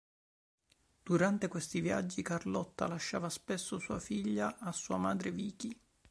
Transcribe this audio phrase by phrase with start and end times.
[1.03, 5.79] Durante questi viaggi, Carlotta lasciava spesso sua figlia a sua madre Vicky.